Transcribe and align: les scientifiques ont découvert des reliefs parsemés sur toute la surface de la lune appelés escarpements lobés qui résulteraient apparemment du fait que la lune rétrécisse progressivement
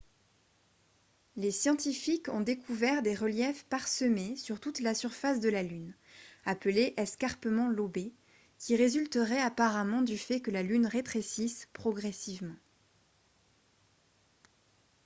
les 1.35 1.51
scientifiques 1.51 2.27
ont 2.29 2.41
découvert 2.41 3.03
des 3.03 3.13
reliefs 3.13 3.65
parsemés 3.65 4.35
sur 4.35 4.59
toute 4.59 4.79
la 4.79 4.95
surface 4.95 5.39
de 5.39 5.49
la 5.49 5.61
lune 5.61 5.93
appelés 6.43 6.95
escarpements 6.97 7.69
lobés 7.69 8.15
qui 8.57 8.75
résulteraient 8.75 9.39
apparemment 9.43 10.01
du 10.01 10.17
fait 10.17 10.41
que 10.41 10.49
la 10.49 10.63
lune 10.63 10.87
rétrécisse 10.87 11.67
progressivement 11.71 12.55